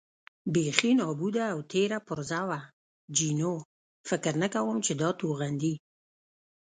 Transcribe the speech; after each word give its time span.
بېخي 0.53 0.91
نابوده 0.99 1.43
او 1.53 1.59
تېره 1.71 1.99
پرزه 2.07 2.41
وه، 2.47 2.59
جینو: 3.17 3.53
فکر 4.09 4.33
نه 4.41 4.47
کوم 4.53 4.77
چې 4.85 4.93
دا 5.01 5.09
توغندي. 5.19 5.73